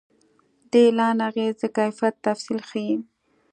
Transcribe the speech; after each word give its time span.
د 0.71 0.73
اعلان 0.85 1.17
اغېز 1.29 1.55
د 1.61 1.63
کیفیت 1.77 2.15
تفصیل 2.25 2.59
ښيي. 2.69 2.95